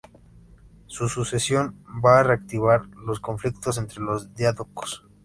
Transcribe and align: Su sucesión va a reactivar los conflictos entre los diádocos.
Su 0.87 1.07
sucesión 1.07 1.75
va 2.03 2.17
a 2.17 2.23
reactivar 2.23 2.87
los 3.05 3.19
conflictos 3.19 3.77
entre 3.77 3.99
los 4.01 4.33
diádocos. 4.33 5.05